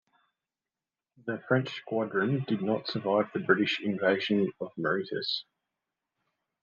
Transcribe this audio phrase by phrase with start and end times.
[1.27, 5.43] The French squadron did not survive the British invasion of Mauritius.